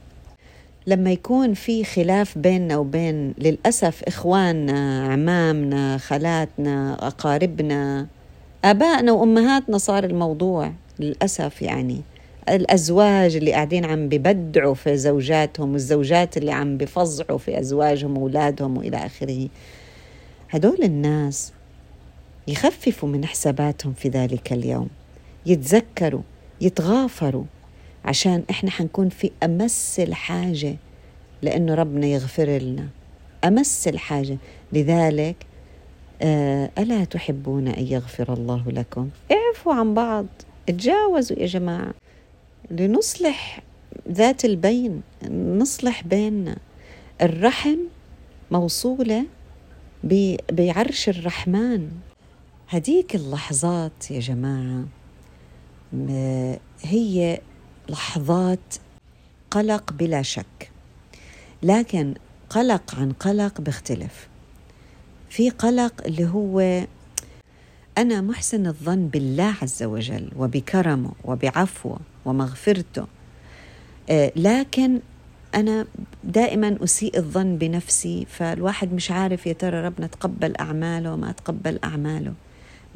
[0.88, 8.08] لما يكون في خلاف بيننا وبين للأسف إخواننا عمامنا خالاتنا أقاربنا
[8.65, 12.02] آبائنا وأمهاتنا صار الموضوع للأسف يعني
[12.50, 18.97] الأزواج اللي قاعدين عم ببدعوا في زوجاتهم والزوجات اللي عم بفظعوا في أزواجهم وأولادهم وإلى
[18.97, 19.47] آخره.
[20.50, 21.54] هدول الناس
[22.47, 24.88] يخففوا من حساباتهم في ذلك اليوم
[25.45, 26.21] يتذكروا
[26.62, 27.43] يتغافروا
[28.08, 30.76] عشان إحنا حنكون في أمس الحاجة
[31.41, 32.88] لأنه ربنا يغفر لنا.
[33.43, 34.38] أمس الحاجة.
[34.74, 35.36] لذلك
[36.22, 40.26] آه ألا تحبون أن يغفر الله لكم؟ اعفوا عن بعض.
[40.67, 41.93] تجاوزوا يا جماعة.
[42.72, 43.62] لنصلح
[44.12, 45.02] ذات البين.
[45.32, 46.58] نصلح بيننا.
[47.22, 47.78] الرحم
[48.52, 49.26] موصولة
[50.52, 51.89] بعرش الرحمن.
[52.70, 54.86] هديك اللحظات يا جماعة.
[56.82, 57.39] هي
[57.89, 58.76] لحظات
[59.52, 60.71] قلق بلا شك.
[61.63, 62.13] لكن
[62.50, 64.28] قلق عن قلق بيختلف.
[65.30, 66.86] في قلق اللي هو
[67.97, 73.06] أنا محسن الظن بالله عز وجل وبكرمه وبعفوه ومغفرته.
[74.10, 75.00] آه، لكن
[75.56, 75.86] أنا
[76.23, 82.34] دائما أسيء الظن بنفسي فالواحد مش عارف يا ترى ربنا تقبل أعماله ما تقبل أعماله.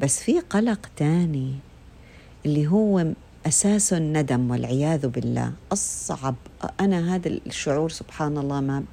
[0.00, 1.54] بس في قلق تاني
[2.46, 3.12] اللي هو
[3.46, 5.52] أساس الندم والعياذ بالله.
[5.72, 6.34] أصعب
[6.80, 8.84] أنا هذا الشعور سبحان الله ما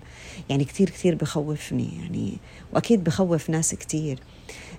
[0.49, 2.37] يعني كثير كثير بخوفني يعني
[2.73, 4.19] وأكيد بخوف ناس كثير.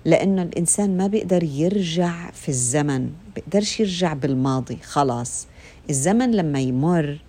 [0.05, 5.47] لأنه الإنسان ما بيقدر يرجع في الزمن بيقدرش يرجع بالماضي خلاص.
[5.89, 7.19] الزمن لما يمر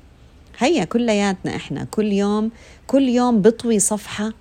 [0.59, 2.51] هيا كلياتنا إحنا كل يوم
[2.87, 4.33] كل يوم بطوي صفحة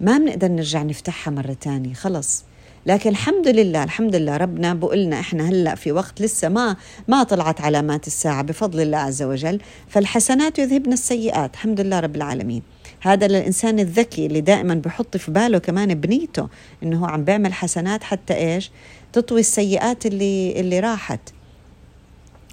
[0.00, 2.44] ما بنقدر نرجع نفتحها مرة تانية خلص.
[2.86, 6.76] لكن الحمد لله الحمد لله ربنا بقولنا إحنا هلأ في وقت لسه ما
[7.08, 12.62] ما طلعت علامات الساعة بفضل الله عز وجل فالحسنات يذهبن السيئات الحمد لله رب العالمين.
[13.00, 16.48] هذا للإنسان الذكي اللي دائما بحط في باله كمان بنيته
[16.82, 18.70] إنه هو عم بيعمل حسنات حتى إيش؟
[19.12, 21.20] تطوي السيئات اللي اللي راحت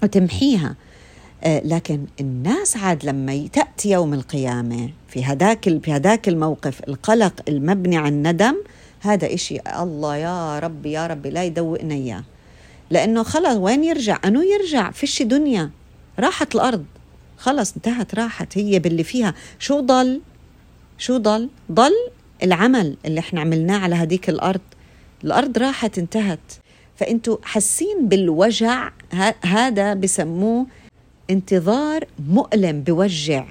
[0.03, 0.75] وتمحيها.
[1.43, 7.97] آه لكن الناس عاد لما تأتي يوم القيامة في هذاك في هذاك الموقف القلق المبني
[7.97, 8.55] عن ندم
[8.99, 12.23] هذا إشي الله يا ربي يا ربي لا يدوقنا إياه.
[12.89, 15.69] لأنه خلص وين يرجع؟ أنو يرجع؟ فيش دنيا.
[16.19, 16.85] راحت الأرض.
[17.37, 18.57] خلص انتهت راحت.
[18.57, 19.33] هي باللي فيها.
[19.59, 20.21] شو ضل؟
[20.97, 21.93] شو ضل؟ ضل
[22.43, 24.61] العمل اللي إحنا عملناه على هديك الأرض.
[25.23, 26.53] الأرض راحت انتهت.
[26.95, 28.91] فأنتوا حاسين بالوجع
[29.43, 30.67] هذا بسموه
[31.29, 33.45] انتظار مؤلم بوجع.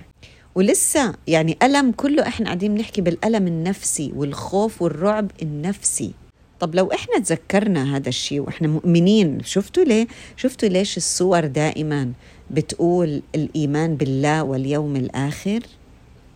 [0.56, 6.12] ولسه يعني ألم كله إحنا قاعدين بنحكي بالألم النفسي والخوف والرعب النفسي
[6.60, 12.12] طب لو إحنا تذكرنا هذا الشيء وإحنا مؤمنين شفتوا ليه؟ شفتوا ليش الصور دائما
[12.50, 15.60] بتقول الإيمان بالله واليوم الآخر؟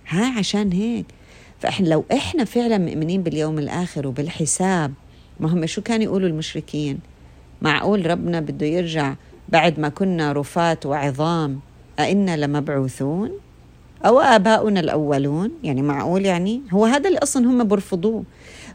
[0.09, 1.07] ها عشان هيك
[1.61, 4.93] فإحنا لو إحنا فعلا مؤمنين باليوم الآخر وبالحساب
[5.41, 6.99] ما هم شو كانوا يقولوا المشركين
[7.63, 9.15] معقول ربنا بده يرجع
[9.49, 11.61] بعد ما كنا رفات وعظام
[11.99, 13.31] أئنا لمبعوثون
[14.07, 18.25] أو آباؤنا الأولون يعني معقول يعني؟ هو هذا اللي أصلا هم برفضوه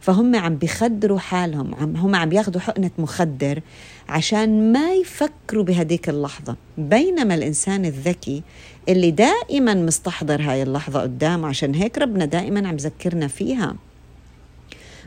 [0.01, 3.61] فهم عم بيخدروا حالهم عم هم عم بياخذوا حقنة مخدر
[4.09, 6.55] عشان ما يفكروا بهديك اللحظة.
[6.77, 8.43] بينما الإنسان الذكي
[8.89, 13.75] اللي دائما مستحضر هاي اللحظة قدامه عشان هيك ربنا دائما عم ذكرنا فيها.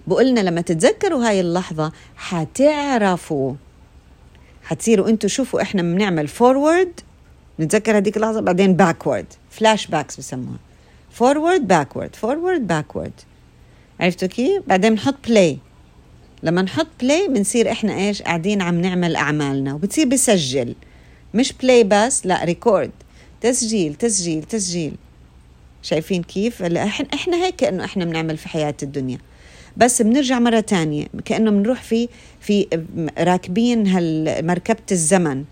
[0.07, 3.55] بقولنا لما تتذكروا هاي اللحظة حتعرفوا.
[4.63, 7.01] حتصيروا أنتوا شوفوا إحنا بنعمل forward
[7.61, 9.27] نتذكر هذيك اللحظة بعدين backward
[9.59, 10.59] flashbacks بسموها.
[11.11, 13.13] forward backward forward backward
[14.01, 15.59] عرفتوا كيف؟ بعدين بنحط play
[16.43, 20.75] لما نحط play بنصير إحنا إيش؟ قاعدين عم نعمل أعمالنا وبتصير بسجل.
[21.35, 22.91] مش play بس لا record
[23.41, 24.95] تسجيل تسجيل تسجيل.
[25.83, 29.19] شايفين كيف؟ إحنا هيك كأنه إحنا بنعمل في حياة الدنيا.
[29.77, 31.07] بس بنرجع مرة تانية.
[31.25, 32.09] كأنه بنروح في
[32.41, 32.67] في
[33.19, 35.45] راكبين هالمركبة الزمن.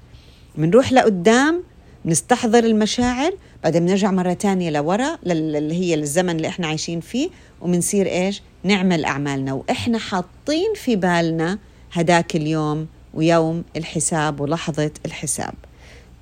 [0.56, 1.62] بنروح لقدام
[2.06, 3.32] نستحضر المشاعر
[3.64, 7.28] بعدين بنرجع مرة تانية لورا اللي هي الزمن اللي إحنا عايشين فيه
[7.60, 9.52] وبنصير إيش؟ نعمل أعمالنا.
[9.52, 11.58] وإحنا حاطين في بالنا
[11.92, 15.54] هداك اليوم ويوم الحساب ولحظة الحساب.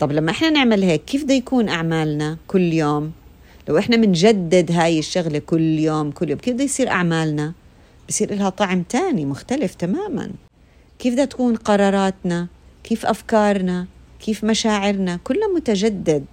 [0.01, 3.13] طب لما إحنا نعمل هيك كيف بده يكون أعمالنا كل يوم؟
[3.69, 7.53] لو إحنا بنجدد هاي الشغلة كل يوم كل يوم كيف بده يصير أعمالنا؟
[8.09, 10.31] بصير لها طعم تاني مختلف تماما.
[10.99, 12.47] كيف بدها تكون قراراتنا؟
[12.85, 13.87] كيف أفكارنا؟
[14.21, 16.25] كيف مشاعرنا كلها متجدد.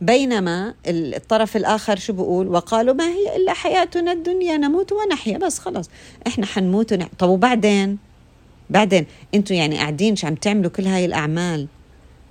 [0.00, 5.38] بينما الطرف الآخر شو بقول وقالوا ما هي إلا حياتنا الدنيا نموت ونحيا.
[5.38, 5.90] بس خلص
[6.26, 7.08] إحنا حنموت ونح...
[7.18, 7.98] طب وبعدين؟
[8.70, 11.68] بعدين أنتوا يعني قاعدين شو عم تعملوا كل هاي الأعمال؟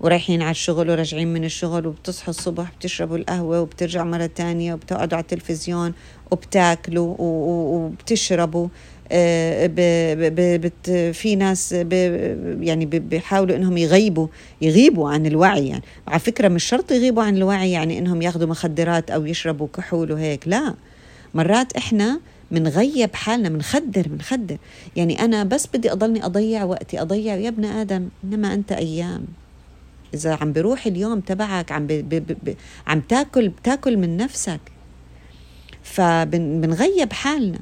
[0.02, 5.24] ورايحين على الشغل وراجعين من الشغل وبتصحوا الصبح بتشربوا القهوة وبترجع مرة تانية وبتقعدوا على
[5.24, 5.94] التلفزيون
[6.32, 8.68] وبتاكلوا وبتشربوا.
[9.12, 11.72] بت في ناس
[12.62, 14.28] يعني بيحاولوا إنهم يغيبوا
[14.62, 15.84] يغيبوا عن الوعي يعني.
[16.08, 20.48] على فكرة مش شرط يغيبوا عن الوعي يعني إنهم ياخذوا مخدرات أو يشربوا كحول وهيك
[20.48, 20.74] لا.
[21.34, 22.20] مرات إحنا
[22.52, 24.58] منغيب حالنا منخدر منخدر.
[24.96, 29.26] يعني أنا بس بدي أضلني أضيع وقتي أضيع يا ابن آدم إنما أنت أيام.
[30.14, 34.60] إذا عم بروح اليوم تبعك عم بي بي بي عم تاكل بتاكل من نفسك.
[35.84, 37.60] فبنغيب حالنا.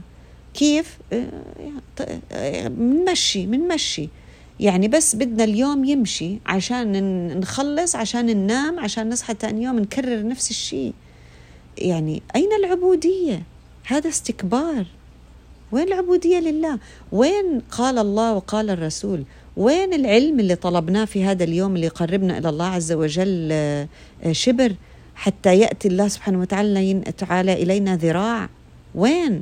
[0.54, 0.98] كيف؟
[2.68, 4.10] بنمشي بنمشي
[4.60, 10.50] يعني بس بدنا اليوم يمشي عشان نخلص عشان ننام عشان نصحى ثاني يوم نكرر نفس
[10.50, 10.94] الشيء.
[11.78, 13.44] يعني أين العبودية؟
[13.86, 14.86] هذا استكبار.
[15.72, 16.80] وين العبودية لله؟
[17.12, 19.24] وين قال الله وقال الرسول؟
[19.58, 23.88] وين العلم اللي طلبناه في هذا اليوم اللي يقربنا إلى الله عز وجل آه،
[24.32, 24.76] شبر
[25.16, 28.50] حتى يأتي الله سبحانه وتعالى تعالى إلينا ذراع؟
[28.96, 29.42] وين؟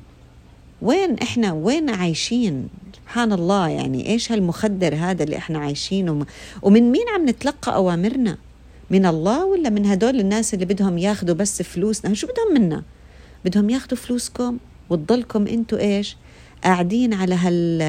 [0.82, 6.26] وين إحنا؟ وين عايشين؟ سبحان الله يعني إيش هالمخدر هذا اللي إحنا عايشينه؟
[6.62, 8.38] ومن مين عم نتلقى أوامرنا؟
[8.90, 12.84] من الله ولا من هدول الناس اللي بدهم ياخذوا بس فلوسنا؟ شو بدهم منا؟
[13.46, 14.58] بدهم ياخذوا فلوسكم
[14.90, 16.18] وتضلكم أنتوا إيش؟
[16.64, 17.82] قاعدين على هال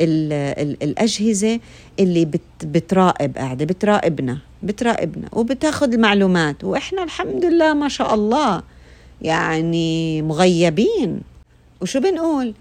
[0.00, 1.60] ال ال الأجهزة
[2.00, 6.64] اللي بت بتراقب قاعدة بتراقبنا بتراقبنا وبتاخذ المعلومات.
[6.64, 8.62] وإحنا الحمد لله ما شاء الله
[9.22, 11.20] يعني مغيبين.
[11.80, 12.54] وشو بنقول؟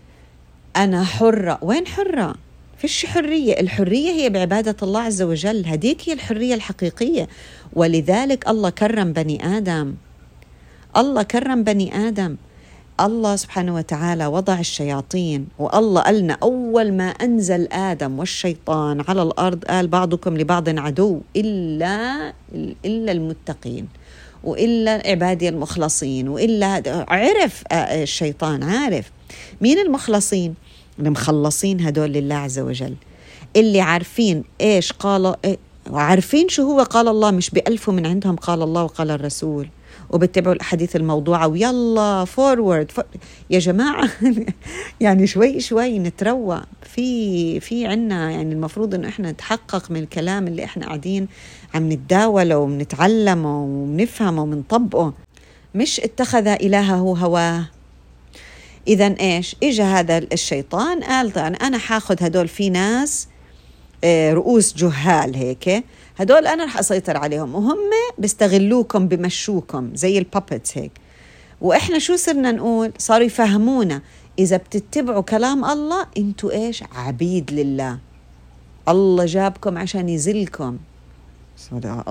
[0.76, 1.60] أنا حرة.
[1.62, 2.36] وين حرة؟
[2.78, 3.60] فيش حرية.
[3.60, 5.66] الحرية هي بعبادة الله عز وجل.
[5.66, 7.28] هديك هي الحرية الحقيقية.
[7.74, 9.96] ولذلك الله كرم بني آدم.
[10.98, 12.36] الله كرم بني آدم.
[13.00, 15.48] الله سبحانه وتعالى وضع الشياطين.
[15.60, 22.34] والله قالنا أول ما أنزل آدم والشيطان على الأرض قال بعضكم لبعض عدو إلا
[22.86, 23.88] إلا المتقين.
[24.44, 29.12] وإلا عبادي المخلصين وإلا عرف الشيطان عارف.
[29.62, 30.56] مين المخلصين؟
[31.00, 32.96] المخلصين هدول لله عز وجل.
[33.56, 35.36] اللي عارفين إيش قال
[35.92, 39.70] وعارفين شو هو قال الله مش بألفوا من عندهم قال الله وقال الرسول.
[40.10, 41.48] وبتبعوا الأحاديث الموضوعة.
[41.48, 43.06] ويلا forward for
[43.50, 44.10] يا جماعة
[45.02, 46.62] يعني شوي شوي نتروى.
[46.84, 51.28] في في عنا يعني المفروض إنه إحنا نتحقق من الكلام اللي إحنا قاعدين
[51.74, 55.14] عم نتداوله وبنتعلمه وبنفهمه وبنطبقه
[55.76, 57.66] مش اتخذ إلهه هواه.
[58.88, 63.28] اذا إيش؟ اجى هذا الشيطان قال أنا حاخذ هدول في ناس
[64.04, 65.84] آه، رؤوس جهال هيك
[66.18, 67.56] هدول أنا رح أسيطر عليهم.
[67.56, 67.78] وهم
[68.18, 70.92] بيستغلوكم بمشوكم زي البابتس هيك.
[71.62, 74.02] وإحنا شو صرنا نقول؟ صاروا يفهمونا.
[74.40, 78.00] إذا بتتبعوا كلام الله إنتوا إيش؟ عبيد لله.
[78.90, 80.78] الله جابكم عشان يزلكم.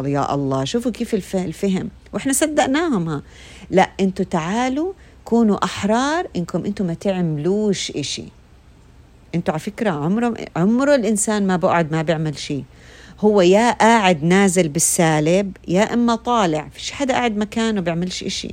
[0.05, 0.65] يا الله.
[0.65, 1.89] شوفوا كيف الفهم.
[2.13, 3.23] وإحنا صدقناهم ها.
[3.71, 4.93] لا إنتوا تعالوا
[5.25, 8.25] كونوا أحرار إنكم إنتوا ما تعملوش إشي.
[9.35, 12.65] إنتوا على فكرة عمره عمره الإنسان ما بقعد ما بيعمل شيء
[13.21, 18.51] هو يا قاعد نازل بالسالب يا إما طالع فيش حدا قاعد مكانه بيعملش إشي.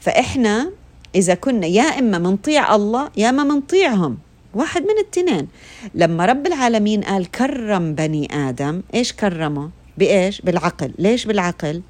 [0.00, 0.70] فإحنا
[1.14, 4.18] إذا كنا يا إما منطيع الله يا اما منطيعهم.
[4.54, 5.48] واحد من التنين.
[5.94, 10.92] لما رب العالمين قال كرم بني آدم إيش كرمه؟ بإيش؟ بالعقل.
[10.98, 11.82] ليش بالعقل؟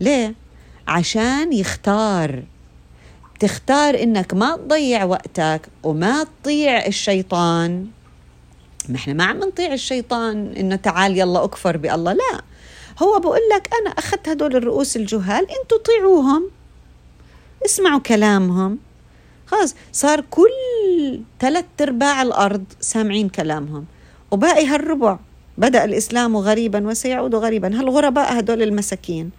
[0.00, 0.34] ليه؟
[0.88, 2.42] عشان يختار.
[3.40, 7.86] تختار إنك ما تضيع وقتك وما تطيع الشيطان.
[8.88, 12.12] ما إحنا ما عم نطيع الشيطان إنه تعال يلا أكفر بالله.
[12.12, 12.42] لا.
[13.02, 16.50] هو بقول لك أنا أخذت هدول الرؤوس الجهال إنتوا طيعوهم.
[17.64, 18.78] اسمعوا كلامهم.
[19.46, 23.84] خلاص صار كل ثلاث أرباع الأرض سامعين كلامهم.
[24.30, 25.18] وباقي هالربع
[25.58, 27.80] بدأ الإسلام غريبا وسيعود غريبا.
[27.80, 29.30] هالغرباء هدول المساكين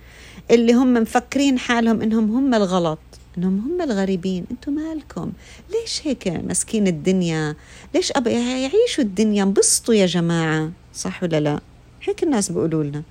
[0.52, 3.00] اللي هم مفكرين حالهم إنهم هم الغلط.
[3.38, 5.32] إنهم هم الغريبين أنتم مالكم؟
[5.72, 7.56] ليش هيك مسكين الدنيا؟
[7.96, 10.72] ليش أبا يعيشوا الدنيا؟ انبسطوا يا جماعة.
[10.94, 11.60] صح ولا لا؟
[12.04, 13.04] هيك الناس بيقولوا لنا.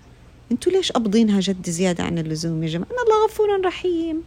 [0.52, 4.22] أنتوا ليش قابضينها جد زيادة عن اللزوم يا جماعة؟ الله غفور رحيم.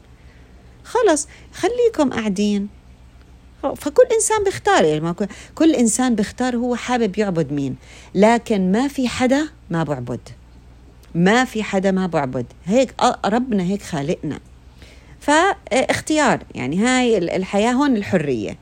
[0.84, 2.68] خلص خليكم قاعدين.
[3.76, 5.14] فكل إنسان بيختار يعني
[5.56, 7.76] كل إنسان بيختار هو حابب يعبد مين.
[8.16, 10.20] لكن ما في حدا ما بعبد
[11.16, 12.96] ما في حدا ما بعبد هيك
[13.26, 14.40] ربنا هيك خالقنا.
[15.28, 18.58] فاختيار يعني هاي الحياة هون الحرية.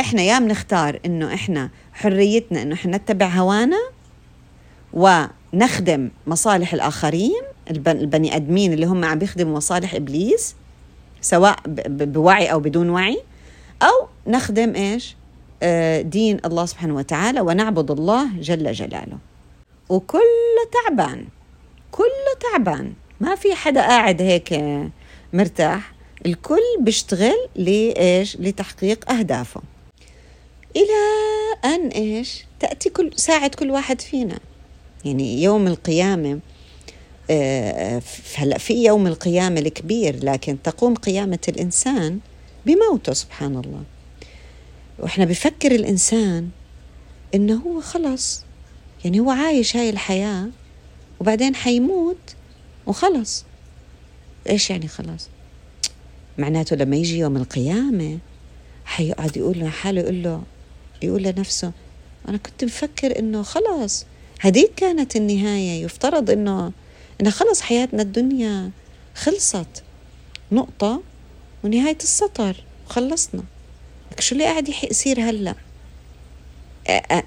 [0.00, 3.78] إحنا يا بنختار إنه إحنا حريتنا إنه إحنا نتبع هوانا
[4.92, 10.54] ونخدم مصالح الآخرين البني آدمين اللي هم عم بيخدموا مصالح إبليس
[11.20, 11.56] سواء
[11.88, 13.22] بوعي أو بدون وعي
[13.82, 15.16] أو نخدم إيش؟
[15.62, 19.18] آه، دين الله سبحانه وتعالى ونعبد الله جل جلاله.
[19.88, 21.24] وكله تعبان
[21.90, 22.92] كله تعبان.
[23.20, 24.52] ما في حدا قاعد هيك
[25.32, 25.92] مرتاح
[26.26, 29.62] الكل بيشتغل لإيش؟ لتحقيق أهدافه.
[30.76, 34.38] إلى أن إيش؟ تأتي كل ساعة كل واحد فينا.
[35.04, 36.38] يعني يوم القيامة
[37.30, 38.02] آه،
[38.36, 42.18] هلا في يوم القيامة الكبير لكن تقوم قيامة الإنسان
[42.66, 43.82] بموته سبحان الله.
[44.98, 46.48] وإحنا بفكر الإنسان
[47.34, 48.44] إنه هو خلص.
[49.04, 50.48] يعني هو عايش هاي الحياة
[51.20, 52.34] وبعدين حيموت
[52.86, 53.44] وخلص.
[54.48, 55.28] إيش يعني خلاص؟
[56.38, 58.18] معناته لما يجي يوم القيامة
[58.84, 60.42] حيقعد يقول له حاله يقول له
[61.02, 61.72] يقول لنفسه
[62.28, 64.06] أنا كنت مفكر إنه خلاص
[64.40, 66.72] هديك كانت النهاية يفترض إنه
[67.20, 68.70] إنه خلص حياتنا الدنيا
[69.14, 69.82] خلصت.
[70.52, 71.02] نقطة
[71.64, 73.42] ونهاية السطر وخلصنا
[74.18, 75.54] شو اللي قاعد يصير هلأ؟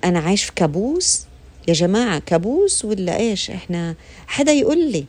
[0.03, 1.22] أنا عايش في كابوس؟
[1.67, 3.95] يا جماعة كابوس ولا إيش؟ إحنا
[4.28, 5.05] حدا يقول لي.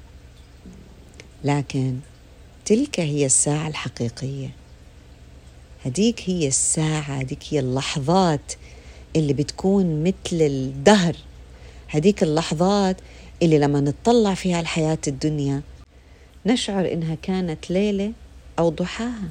[1.44, 1.96] لكن
[2.64, 4.50] تلك هي الساعة الحقيقية.
[5.84, 8.52] هديك هي الساعة هديك هي اللحظات
[9.16, 11.16] اللي بتكون مثل الدهر.
[11.88, 12.96] هديك اللحظات
[13.42, 15.62] اللي لما نتطلع فيها الحياة الدنيا
[16.46, 18.12] نشعر إنها كانت ليلة
[18.58, 19.28] أو ضحاها.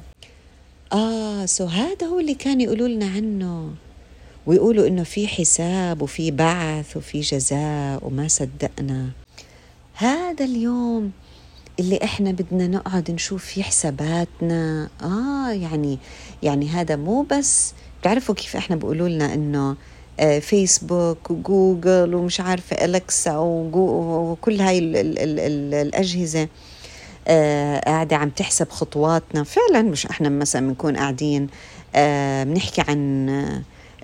[0.92, 3.74] آه سو هذا هو اللي كان يقولوا لنا عنه.
[4.46, 9.10] ويقولوا إنه في حساب وفي بعث وفي جزاء وما صدقنا.
[9.94, 11.12] هذا اليوم
[11.80, 14.88] اللي إحنا بدنا نقعد نشوف فيه حساباتنا.
[15.02, 15.98] آه يعني
[16.42, 19.76] يعني هذا مو بس بتعرفوا كيف إحنا بيقولوا لنا إنه
[20.20, 26.48] آه فيسبوك وجوجل ومش عارفة الكسا وكل هاي ال ال ال ال الأجهزة
[27.28, 29.44] آه قاعدة عم تحسب خطواتنا.
[29.44, 31.46] فعلا مش إحنا مثلا بنكون قاعدين
[31.94, 33.28] آه بنحكي عن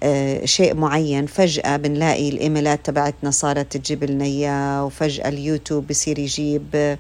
[0.03, 6.97] آه شيء معين فجأة بنلاقي الإيميلات تبعتنا صارت تجيب لنا إياه وفجأة اليوتيوب بصير يجيب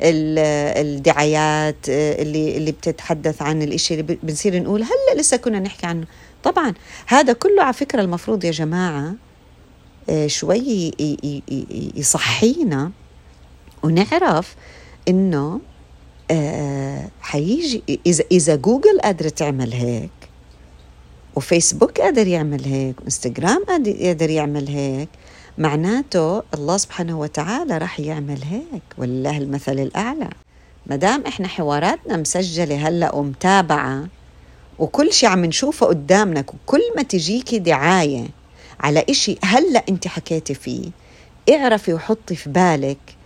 [0.00, 6.06] الدعايات اللي اللي بتتحدث عن الإشي اللي بنصير نقول هلأ لسه كنا نحكي عنه.
[6.44, 6.74] طبعا
[7.06, 9.14] هذا كله على فكرة المفروض يا جماعة
[10.10, 10.92] آه، شوي
[11.96, 12.90] يصحينا
[13.82, 14.54] ونعرف
[15.08, 15.60] إنه
[16.30, 20.10] آه، حيجي إذا إذا جوجل قادره تعمل هيك
[21.36, 25.08] وفيسبوك قادر يعمل هيك وانستغرام قادر يعمل هيك
[25.58, 30.30] معناته الله سبحانه وتعالى راح يعمل هيك ولله المثل الأعلى.
[30.86, 34.04] ما دام إحنا حواراتنا مسجلة هلأ ومتابعة
[34.78, 38.28] وكل شيء عم نشوفه قدامنا وكل ما تجيكي دعاية
[38.80, 40.90] على إشي هلأ أنت حكيتي فيه
[41.50, 43.16] اعرفي وحطي في بالك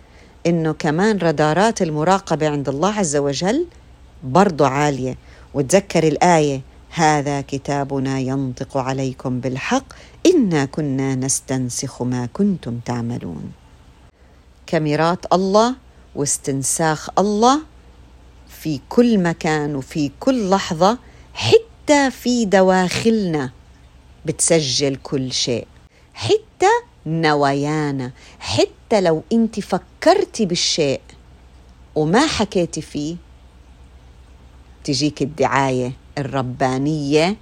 [0.45, 3.67] إنه كمان رادارات المراقبة عند الله عز وجل
[4.23, 5.17] برضو عالية.
[5.53, 9.85] وتذكري الآية هذا كتابنا ينطق عليكم بالحق.
[10.25, 13.51] إنا كنا نستنسخ ما كنتم تعملون.
[14.67, 15.75] كاميرات الله
[16.15, 17.61] واستنساخ الله
[18.47, 20.97] في كل مكان وفي كل لحظة
[21.33, 23.51] حتى في دواخلنا
[24.25, 25.67] بتسجل كل شيء.
[26.13, 26.71] حتى
[27.05, 31.01] نوايانا حتى لو أنت فكرتي بالشيء
[31.95, 33.15] وما حكيتي فيه
[34.83, 35.91] تجيك الدعاية.
[36.19, 37.35] الربانية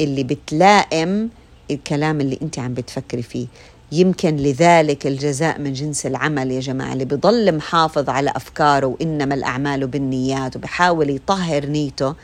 [0.00, 1.30] اللي بتلائم
[1.70, 3.46] الكلام اللي انت عم بتفكري فيه.
[3.92, 9.86] يمكن لذلك الجزاء من جنس العمل يا جماعة اللي بضل محافظ على أفكاره وإنما الأعمال
[9.86, 12.14] بالنيات وبحاول يطهر نيته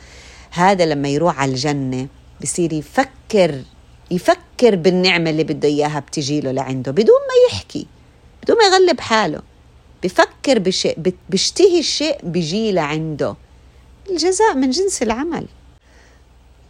[0.51, 2.07] هذا لما يروح على الجنة
[2.43, 3.63] بصير يفكر
[4.11, 7.87] يفكر بالنعمة اللي بده إياها بتجي له لعنده بدون ما يحكي
[8.43, 9.43] بدون ما يغلب حاله.
[10.03, 10.99] بفكر بشيء
[11.29, 13.37] بيشتهي الشيء بيجي لعنده.
[14.11, 15.47] الجزاء من جنس العمل.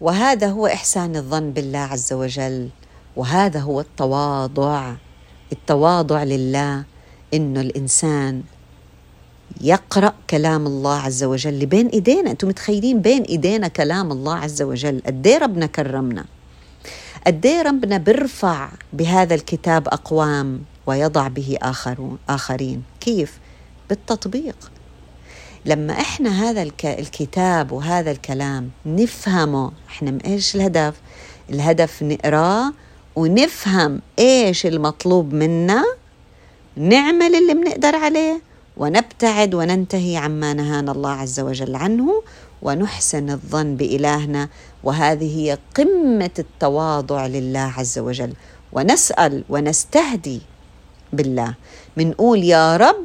[0.02, 2.68] وهذا هو إحسان الظن بالله عز وجل
[3.16, 4.94] وهذا هو التواضع.
[5.52, 6.84] التواضع لله
[7.34, 8.42] إنه الإنسان
[9.60, 12.30] يقرأ كلام الله عز وجل بين إيدينا.
[12.30, 16.24] أنتم متخيلين بين إيدينا كلام الله عز وجل؟ إيه ربنا كرمنا؟
[17.26, 23.38] إيه ربنا بيرفع بهذا الكتاب أقوام ويضع به آخرون آخرين؟ كيف؟
[23.88, 24.56] بالتطبيق.
[25.66, 30.94] لما إحنا هذا الكتاب وهذا الكلام نفهمه إحنا إيش الهدف؟
[31.50, 32.72] الهدف نقراه
[33.16, 35.84] ونفهم إيش المطلوب منا
[36.76, 38.40] نعمل اللي بنقدر عليه
[38.76, 42.22] ونبتعد وننتهي عما نهانا الله عز وجل عنه
[42.62, 44.48] ونحسن الظن بإلهنا.
[44.84, 48.32] وهذه هي قمة التواضع لله عز وجل.
[48.72, 50.40] ونسأل ونستهدي
[51.12, 51.54] بالله.
[51.96, 53.04] منقول يا رب